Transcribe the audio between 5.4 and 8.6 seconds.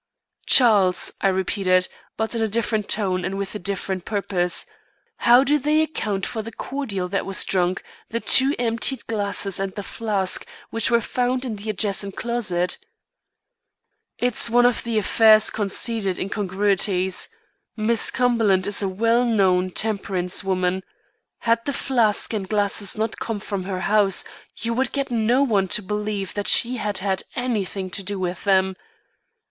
do they account for the cordial that was drunk the two